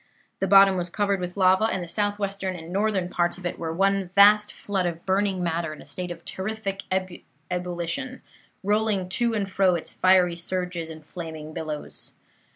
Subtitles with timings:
[0.39, 3.71] The bottom was covered with lava, and the southwestern and northern parts of it were
[3.71, 6.81] one vast flood of burning matter in a state of terrific
[7.51, 8.23] ebullition,
[8.63, 12.13] rolling to and fro its 'fiery surges' and flaming billows.